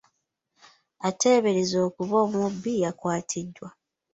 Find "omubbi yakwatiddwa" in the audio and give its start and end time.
2.25-3.69